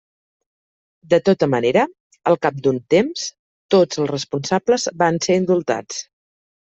[1.13, 1.83] De tota manera,
[2.31, 3.27] al cap d'un temps,
[3.75, 6.01] tots els responsables van ser indultats.